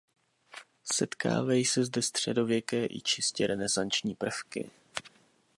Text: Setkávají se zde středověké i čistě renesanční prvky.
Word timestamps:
Setkávají 0.93 1.65
se 1.65 1.85
zde 1.85 2.01
středověké 2.01 2.85
i 2.85 3.01
čistě 3.01 3.47
renesanční 3.47 4.15
prvky. 4.15 4.69